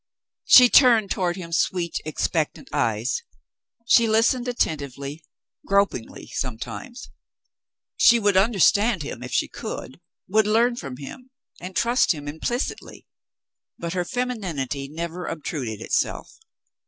[0.45, 3.21] She turned toward him sweet, expectant eyes.
[3.85, 5.23] She lis tened attentively,
[5.67, 7.11] gropingly sometimes.
[7.97, 11.29] She would under stand him if she could,— would learn from him
[11.59, 13.05] and trust him implicitly,—
[13.77, 16.31] but her femininity never obtruded itself.